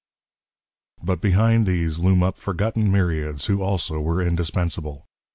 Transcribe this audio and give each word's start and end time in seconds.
But 1.03 1.21
behind 1.21 1.67
these 1.67 1.99
loom 1.99 2.23
up 2.23 2.35
forgotten 2.35 2.91
myriads 2.91 3.45
who 3.45 3.61
also 3.61 3.99
were 3.99 4.19
indispensable. 4.19 5.05